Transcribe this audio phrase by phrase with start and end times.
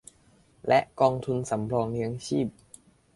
[0.67, 2.47] และกองทุนสำรองเลี้ยงชีพ